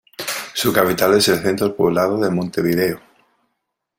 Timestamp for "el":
1.27-1.43